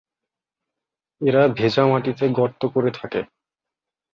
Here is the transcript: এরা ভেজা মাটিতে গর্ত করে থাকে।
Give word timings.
এরা 1.21 1.43
ভেজা 1.57 1.83
মাটিতে 1.85 2.25
গর্ত 2.29 2.61
করে 2.65 2.91
থাকে। 2.91 3.21